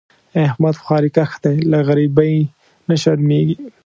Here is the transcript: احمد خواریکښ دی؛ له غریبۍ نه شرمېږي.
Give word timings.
احمد 0.47 0.75
خواریکښ 0.83 1.31
دی؛ 1.43 1.57
له 1.71 1.79
غریبۍ 1.87 2.35
نه 2.87 2.95
شرمېږي. 3.01 3.57